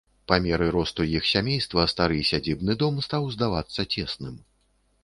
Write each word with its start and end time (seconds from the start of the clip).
Па 0.29 0.37
меры 0.45 0.69
росту 0.75 1.05
іх 1.17 1.27
сямейства 1.33 1.85
стары 1.93 2.17
сядзібны 2.33 2.79
дом 2.81 2.95
стаў 3.09 3.33
здавацца 3.37 3.81
цесным. 3.97 4.35